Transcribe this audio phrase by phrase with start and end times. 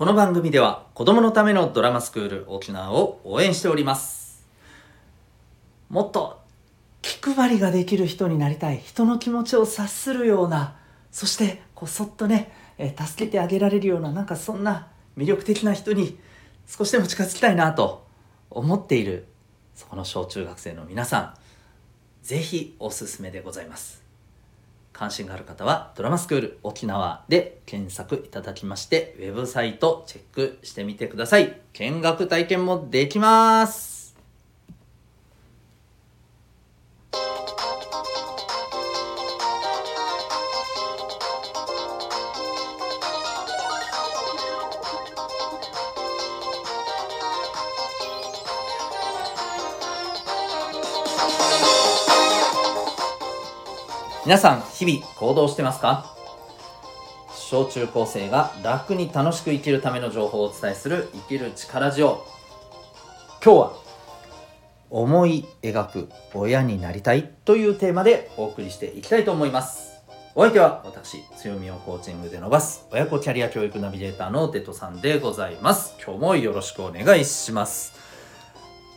[0.00, 4.46] この番組では子供のためのドラマスクール沖縄を応援しております。
[5.90, 6.40] もっと
[7.02, 10.74] 気配りができる人になりたい人の気持ちを察するような
[11.10, 14.88] そしてこそっとね、え助けてあげられるようななんかそんな
[15.18, 16.18] 魅力的な人に
[16.66, 18.06] 少しでも近づきたいなと
[18.48, 19.26] 思っている
[19.74, 21.34] そこの小中学生の皆さん
[22.22, 23.99] ぜひおすすめでございます。
[25.00, 31.58] 関心がある方はドラマスクール沖縄で検索いただきましてウェブサイトチェックしてみてください。
[31.72, 34.00] 見学体験もできます。
[54.30, 56.06] 皆さん日々行動してますか？
[57.34, 62.24] 小中高生が楽に楽しく生きるための情報をお伝えする生きる力ジオ。
[63.44, 63.72] 今日は
[64.88, 69.94] 思い描く親になりたいというテーマでお送りしていきたいと思います。
[70.36, 75.96] お相手は私強みをコーチングで伸ばす親子キャリア教育ナビゲーターのデトさんでございます。
[76.00, 77.94] 今日もよろしくお願いします。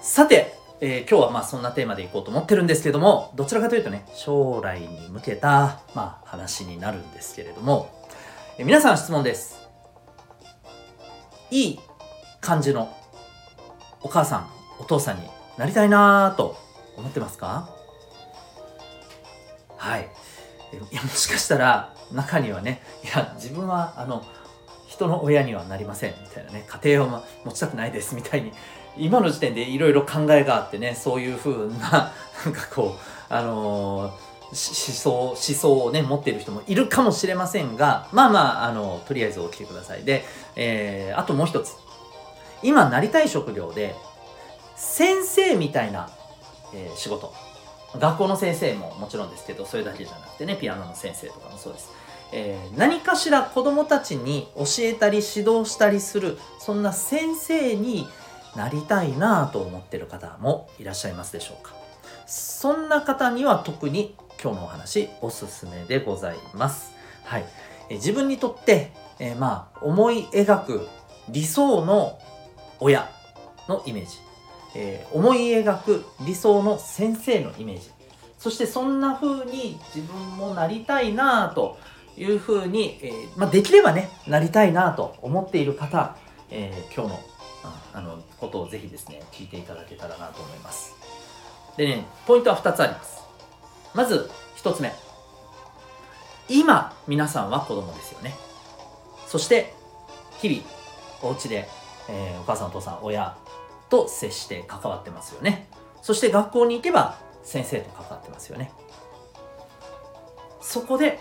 [0.00, 7.90] さてえー今日はまあそんなテーマでいこうと思ってるんですけどもどちらかというとね将来に向けた、まあ、話になるんですけれども、
[8.58, 9.58] えー皆さん質問です。
[11.50, 11.80] いい
[12.40, 12.94] 感じの
[14.02, 15.22] お母さんお父さんに
[15.56, 16.56] なりたいなぁと
[16.96, 17.68] 思ってますか？
[19.76, 20.08] はい。
[20.92, 24.22] いやもしかしたら中にはねいや自分はあの
[24.86, 28.52] 人の親にはなりませんみたいなね家庭を持ちたくないですみたいに
[28.98, 32.12] 今の時点でいろいろ考えがあってねそういうふうな
[32.44, 40.04] なんかこうあのー思想思想をね持っている人もいるかもしれませんがまあまああのとりあえず起きてください。
[40.04, 40.24] で、
[40.56, 41.74] えーあともう一つ。
[42.62, 43.94] 今なりたい職業で
[44.74, 46.08] 先生みたいな、
[46.74, 47.32] えー仕事。
[47.98, 51.90] 学校の先生ももちろんですけどそれだけじゃなくてねピアノの先生とかもそうです、
[52.32, 58.06] えー何かしら子どもたちに教えたり指導したりするそんな先生に
[58.58, 61.72] なりたいなぁと思ってる方もいらっしゃいますでしょうか。
[62.26, 66.92] そんな方には特に今日のお話おすすめでございます。
[67.22, 67.44] はい、
[67.88, 70.88] え自分にとって、えーまあ思い描く
[71.28, 72.18] 理想の
[72.80, 73.08] 親
[73.68, 74.18] のイメージ、
[74.74, 77.92] えー思い描く理想の先生のイメージ。
[78.40, 81.78] そしてそんな風に自分もなりたいなぁと
[82.16, 86.16] いう風に、えーまあ、できればねなりたいなぁと思っている方、
[86.50, 87.20] えー今日の
[87.92, 90.94] あのことをぜひですね聞いていただけたらなと思います。
[91.76, 93.22] でねポイントは2つあります。
[93.94, 94.92] まず1つ目。
[96.48, 98.34] 今皆さんは子供ですよね。
[99.26, 99.74] そして
[100.40, 100.62] 日々
[101.22, 101.68] お家で、
[102.08, 103.36] えーお母さんお父さん親
[103.90, 105.68] と接して関わってますよね。
[106.00, 108.72] そして学校に行けば先生と関わってますよね。
[110.60, 111.18] そこで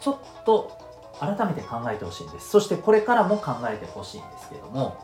[0.00, 0.78] ちょっと
[1.20, 2.50] 改めて考えてほしいんです。
[2.50, 4.96] そしてこれからも考えてほしいんですけれども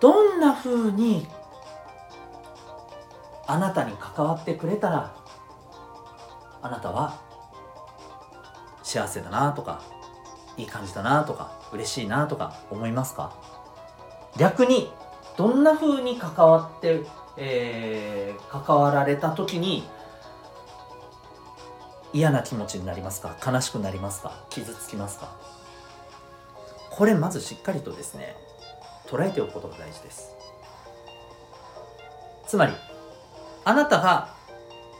[0.00, 1.26] どんな風に
[3.46, 5.14] あなたに関わってくれたら
[6.62, 7.20] あなたは
[8.82, 9.82] 幸せだなとか
[10.56, 13.32] いい感じだなとか嬉しいなとか思いますか？
[14.36, 14.92] 逆に
[15.36, 17.02] どんな風に関わって、
[17.36, 19.82] えー関わられた時に
[22.14, 23.36] 嫌な気持ちになりますか？
[23.44, 24.44] 悲しくなりますか？
[24.48, 25.36] 傷つきますか？
[26.90, 28.36] これまずしっかりとですね
[29.08, 30.30] 捉えておくことが大事です。
[32.46, 32.72] つまり
[33.64, 34.32] あなたが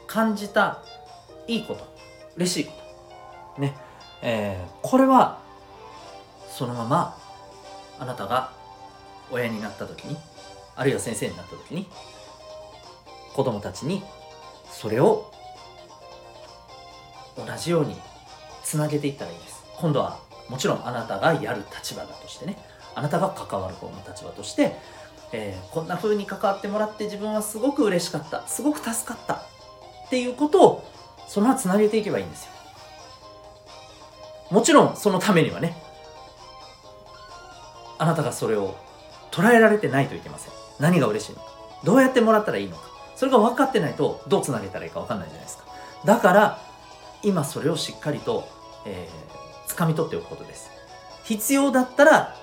[0.09, 0.83] 感じた
[1.47, 1.87] いいこと
[2.37, 2.73] 嬉しいこ
[3.57, 3.77] とね
[4.23, 5.39] えーこれは
[6.49, 7.17] そのまま
[8.01, 8.53] あなたが
[9.31, 10.17] 親になった時に
[10.75, 11.87] あるいは先生になった時に
[13.35, 14.03] 子供たちに
[14.69, 15.31] それを
[17.37, 17.97] 同じように
[18.63, 19.65] つなげていったらいいです。
[19.77, 22.59] 今度はもちろんあなたがやる立場だとしてね。
[22.95, 24.77] あなたが関わる方の立場として、
[25.33, 28.47] えーこんな風に関わってもらって自分はすごく嬉しかった。
[28.47, 29.35] すごく助かった。
[29.35, 29.39] っ
[30.11, 30.85] ていうことを
[31.27, 32.53] そのままつなげていけばいいんですよ。
[34.51, 35.77] もちろんそのためにはね
[37.99, 38.77] あなたがそれを
[39.31, 40.53] 捉えられてないといけません。
[40.79, 41.47] 何が嬉しいのか。
[41.83, 42.83] どうやってもらったらいいのか。
[43.17, 45.65] それが分かってないとどうつなげたらいいか分かんないじゃないですか。
[46.05, 46.59] だから
[47.25, 48.49] 今それをしっかりと、
[48.87, 50.71] えー、掴み取っておくことです。
[51.25, 52.37] 必要だったら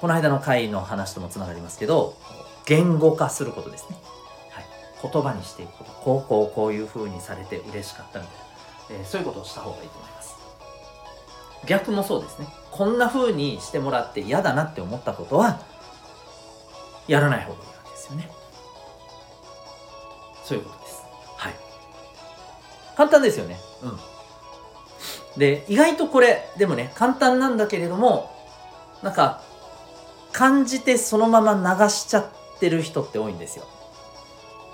[0.00, 2.16] この間の回の話ともつながりますけど
[2.64, 3.96] 言語化することですね、
[4.50, 4.64] はい、
[5.02, 5.90] 言葉にしていくこと。
[5.90, 10.36] こうこうこういう風にされて嬉しかったみたいな、えーそういうことをした方がいいと思います。
[11.66, 12.46] 逆もそうですね。
[12.70, 15.60] こんな風にしてもらって嫌だなって思ったことは
[17.08, 18.30] やらない方がいいわけですよね。
[20.44, 20.85] そういうこと
[22.96, 23.58] 簡単ですよね。
[23.82, 23.98] うん。
[25.38, 28.34] で意外とこれでもね簡単なんだけれども
[29.02, 29.42] なんか
[30.32, 32.26] 感じてそのまま流しちゃっ
[32.58, 33.66] てる人って多いんですよ。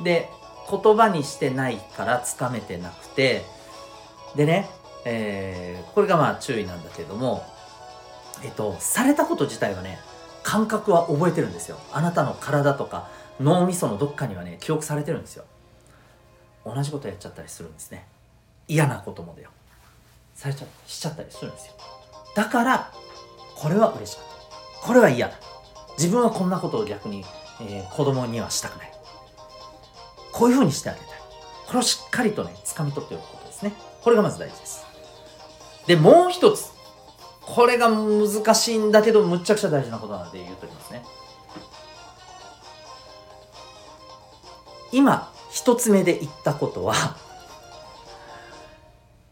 [0.02, 0.30] で
[0.70, 3.44] 言葉にしてないからつかめてなくて
[4.36, 4.70] でね、
[5.04, 7.44] えー、これがまあ注意なんだけれども
[8.44, 9.98] えっとされたこと自体はね
[10.44, 11.76] 感覚は覚えてるんですよ。
[11.92, 13.08] あなたの体とか
[13.40, 15.44] 脳みそのどっかにはね記憶されてるんですよ。
[16.64, 18.06] 同じことやっちゃったりするんですね
[18.68, 19.50] 嫌なこともだよ。
[20.34, 21.74] されちゃしちゃったりするんですよ。
[22.34, 22.92] だから
[23.56, 24.26] これは嬉しかっ
[24.80, 24.86] た。
[24.86, 25.34] これは嫌だ。
[25.98, 27.24] 自分はこんなことを逆に、
[27.60, 28.92] えー、子供にはしたくない。
[30.32, 31.08] こういうふうにしてあげたい。
[31.66, 33.72] これをしっかりとね掴み取っておくことですね。
[34.02, 34.84] これがまず大事です。
[35.86, 36.72] でもう一つ。
[37.42, 41.04] これが難しいんだけどむっちゃくちゃ大事なことなので言うときますね。
[44.92, 46.94] 今一つ目で言ったことは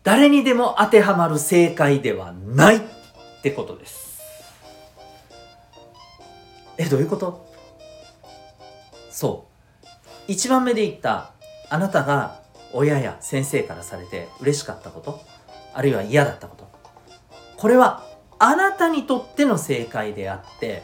[0.03, 2.81] 誰にでも当てはまる正解ではないっ
[3.43, 4.21] てことです。
[6.79, 7.47] えどういうこと？
[9.11, 9.47] そ
[9.85, 9.87] う。
[10.27, 11.33] 一番目で言った
[11.69, 12.41] あなたが
[12.73, 15.21] 親や先生からされて嬉しかったこと？
[15.75, 16.67] あるいは嫌だったこと？
[17.59, 18.07] これは
[18.39, 20.83] あなたにとっての正解であって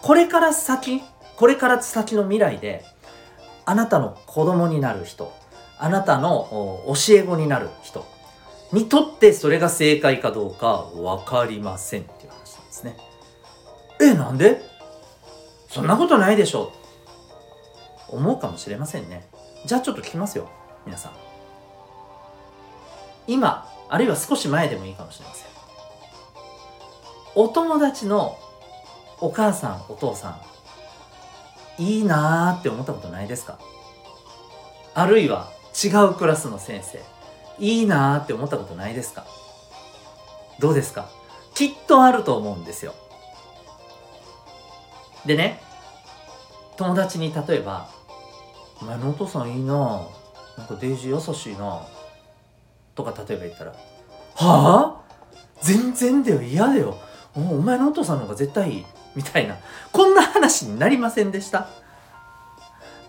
[0.00, 1.02] これから先
[1.36, 2.82] これから先の未来で
[3.66, 5.34] あなたの子供になる人
[5.78, 8.06] あなたの教え子になる人
[8.72, 12.96] にとってそれが正解かどうか分かりませんっていう話なんですね。
[14.00, 14.60] え、なんで？
[15.68, 16.72] そんなことないでしょ
[18.08, 19.28] 思うかもしれませんね。
[19.66, 20.48] じゃあちょっと聞きますよ。
[20.86, 21.12] 皆さん。
[23.26, 25.48] 今、あるいは少し前でもいいかもしれません。
[27.34, 28.38] お友達の
[29.20, 30.40] お母さん、お父さ
[31.78, 33.58] ん、いいなーって思ったことないですか？
[34.94, 35.50] あるいは
[35.84, 37.02] 違うクラスの先生。
[37.58, 39.26] いいなーって思ったことないですか？
[40.60, 41.08] どうですか？
[41.54, 42.94] きっとあると思うんですよ。
[45.26, 45.60] でね、
[46.76, 47.90] 友達に例えば、
[48.80, 50.06] お前のお父さんいいな
[50.56, 51.82] なんかデイジー優しいな
[52.94, 53.76] とか例えば言ったら、は
[54.36, 55.00] あ？
[55.60, 56.96] 全然だよ、嫌だよ。
[57.34, 58.86] お前のお父さんの方が絶対いい。
[59.16, 59.56] みたいな、
[59.92, 61.68] こんな話になりませんでした？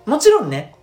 [0.06, 0.76] もちろんね、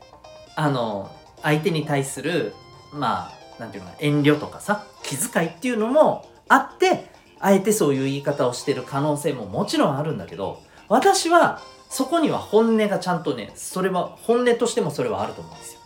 [0.55, 1.11] あの、
[1.43, 2.55] 相手に対する、
[2.93, 7.11] まあ、なんていうの遠慮とかさ気遣いっていうのもあって
[7.41, 15.81] あえてそういう言い方をしてる可能性ももちろんあるんだけど私はそこには本音がちゃんとねそれは本音としてもそれはあると思うんですよ。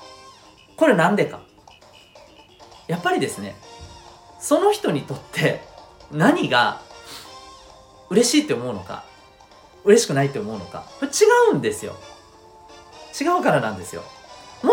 [0.77, 1.41] これなんでか。
[2.89, 3.55] やっぱりですね
[4.41, 5.61] その人にとって
[6.11, 6.81] 何が
[8.09, 9.05] 嬉しいって思うのか
[9.85, 11.95] 嬉しくないって思うのかこれ違うんですよ。
[13.21, 14.03] 違うからなんですよ。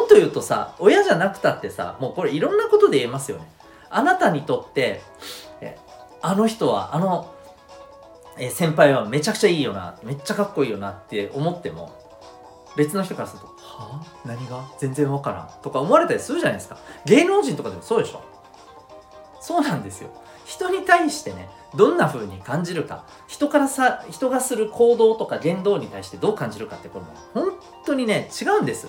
[0.08, 3.52] と言うとさ親じゃなくたってさもうこれいろんなことで言えますよね。
[3.90, 5.02] あなたにとって
[6.22, 7.34] あの人はあの
[8.52, 11.92] 先輩はめちゃくちゃいいよなめっちゃかっこいいよなって思っても
[12.76, 14.28] 別の人からすると「はあ？
[14.28, 14.64] 何が？
[14.78, 16.78] 全然わからん」とか思われたりするじゃないですか。
[17.06, 18.22] 芸能人とかでもそうでしょ。
[19.42, 20.10] そうなんですよ。
[20.46, 28.88] 人に対してねどんな風に感じるか人からさ人がする行動とか言動に対してどう感じるかってこれも本当にね違うんです。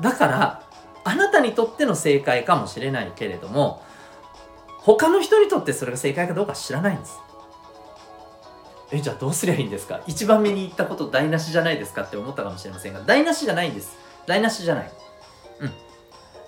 [0.00, 0.62] だから
[1.04, 3.82] あなたにとっての正解かもしれないけれども
[4.80, 7.18] 他の人にとってそれが正解かどうか知らないんです。
[8.92, 10.00] えじゃあどうすりゃいいんですか？
[10.06, 13.96] 一番目に言ったこと台無しじゃないですかって思ったかもしれませんが台無しじゃないんです。
[14.26, 14.90] 台無しじゃない。
[15.60, 15.72] うん。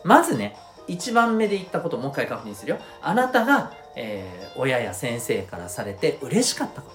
[0.04, 2.78] まずね一番目で言ったことをもう一回確認するよ。
[3.02, 6.92] あなたが、えー、親や先生からされて嬉しかったこ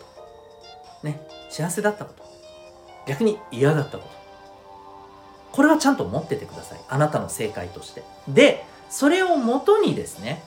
[1.02, 1.08] と。
[1.08, 2.24] ね幸せだったこと。
[3.06, 4.23] 逆に嫌だったこと。
[5.54, 6.80] これはちゃんと持っててください。
[6.90, 8.04] あなたの正解として。
[8.28, 10.44] でそれをもとにですね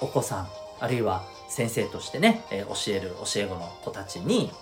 [0.00, 4.52] お子さんあるいは先生としてね、え、教える教え子の子たちに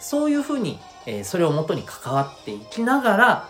[0.00, 3.48] そういうふうに、え、それをもとに関わっていきながら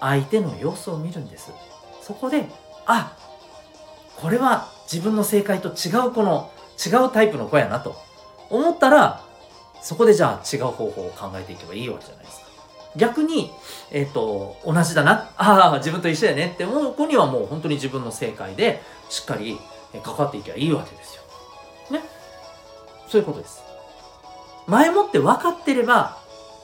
[0.00, 1.52] 相手の様子を見るんです。
[2.00, 2.46] そこで
[2.86, 3.16] あ
[4.16, 6.50] これは自分の正解と違うこの
[6.84, 7.96] 違うタイプの子やなと
[8.50, 9.22] 思ったら
[9.80, 12.41] そこでじゃあ違う方法を考えていけばいいわけじゃないですか。
[12.96, 13.50] 逆に、
[13.90, 19.58] えっ、ー、と、同じだな、ああ、自分と一緒やねって思う子にはもう本当に自分の正解で、しっかり
[20.02, 21.22] 関わっていけばいいわけですよ。
[21.90, 22.04] ね。
[23.08, 23.62] そういうことです。
[24.66, 26.18] 前もって分かってれば、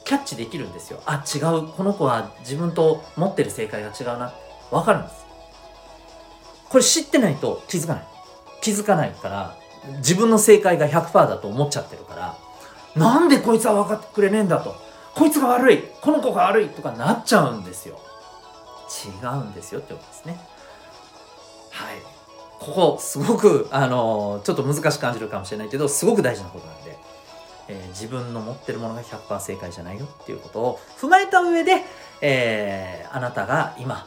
[0.05, 1.03] キャッチできるんですよ。
[1.07, 1.69] あ、違う。
[1.69, 4.33] この子は自分と持ってる正解が違うな。
[4.71, 5.25] 分かるんです。
[6.69, 8.05] これ知ってないと気づかない。
[8.61, 9.57] 気づかないから、
[9.97, 12.37] 自分の正解が100%だと思っちゃってるから
[12.97, 14.77] なんでこいつは分かってくれねえんだと
[15.19, 17.99] こいつが悪いこの子が悪いとかなっちゃうんですよ。
[19.05, 20.39] 違うんですよってことですね。
[21.71, 21.97] はい。
[22.61, 26.97] ここすごくあのちょっと難しく感じるかもしれないけどすごく大事なことなんで、
[27.69, 31.85] えー、自分の持ってるものが100%正解じゃないよっていうことを踏まえた上で、
[32.21, 34.07] えー、あなたが今、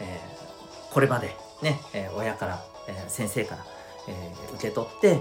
[0.00, 3.64] えー、これまでね、え親から、え先生から、
[4.06, 5.20] え受け取って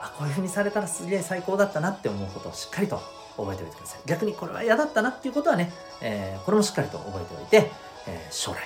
[0.00, 3.02] あこういうふうにされたらすげえ最高だったなって思うことをしっかりと
[3.38, 7.70] 覚えておいてください逆にこれは嫌だったなっていうことはね、えこれもしっかりと覚えておいて、
[8.06, 8.58] え将来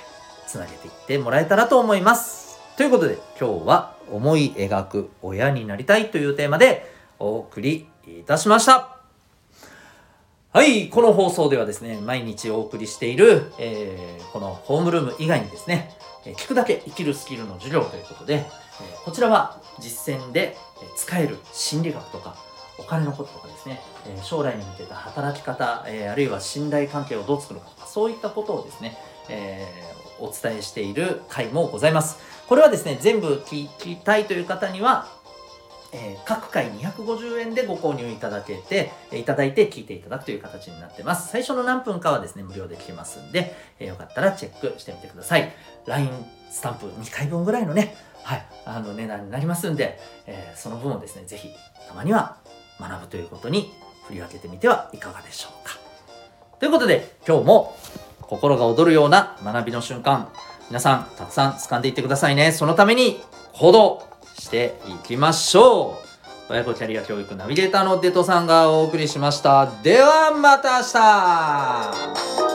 [0.46, 8.96] つなげていってもらえたらと思いますということで今日は思い描く親になりたいというテーマでお送りいたしました。
[10.52, 15.96] はい、この放送ではですね、毎日お送りしている、えー、このホームルーム以外にですね、
[16.36, 18.44] 聞くだけ生きるスキルの授業ということで、
[19.04, 20.56] こちらは実践で
[20.94, 22.36] 使える心理学とか、
[22.78, 28.96] お金のこととかですね、え将来に向けた働き方、えあるいは信頼関係をどう作るかとか、そういったことをですね、
[29.28, 29.66] え、
[30.18, 32.18] お伝えしている回もございます。
[32.48, 35.08] これはですね、全部聞きたいという方には、
[35.94, 41.28] えー、各回250円でご購入いただけて、いただいて聞いていただくという形になってます。
[41.28, 45.52] 最初の何分かはですね、無料で聞けますんで、えー、よかったらチェックしてみてください。
[45.86, 46.10] LINE
[46.50, 51.48] スタンプ2回分ぐらいのね、はい、あの値段になりますんで、えー、その分をですね、ぜひ
[51.88, 52.36] たまには
[52.88, 53.72] 学ぶということに
[54.06, 55.78] 振り分けてみてはいかがでしょうか。
[56.58, 57.76] ということで、今日も
[58.20, 60.28] 心が躍るような学びの瞬間、
[60.68, 62.52] 皆さんたくさん掴んでいってくださいね。
[62.52, 63.20] そのために
[63.52, 64.02] 行動
[64.38, 65.98] していきましょ
[66.48, 66.52] う。
[66.52, 69.70] 親子キャリア教育ナビゲーターのデトさんがお送りしました。
[69.82, 70.84] ではまた明
[72.46, 72.51] 日